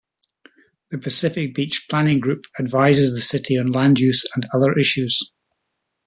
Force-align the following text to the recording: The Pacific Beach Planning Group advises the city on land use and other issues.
The 0.89 0.97
Pacific 0.97 1.53
Beach 1.53 1.85
Planning 1.87 2.19
Group 2.21 2.45
advises 2.59 3.13
the 3.13 3.21
city 3.21 3.55
on 3.59 3.71
land 3.71 3.99
use 3.99 4.25
and 4.33 4.47
other 4.51 4.75
issues. 4.75 5.21